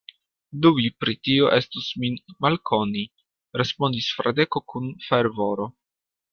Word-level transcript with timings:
Dubi 0.65 0.85
pri 1.03 1.13
tio 1.27 1.51
estus 1.57 1.89
min 2.05 2.17
malkoni, 2.47 3.05
respondis 3.63 4.11
Fradeko 4.17 4.67
kun 4.75 4.93
fervoro. 5.09 5.73